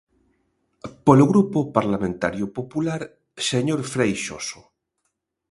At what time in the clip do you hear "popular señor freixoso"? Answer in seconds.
2.57-4.59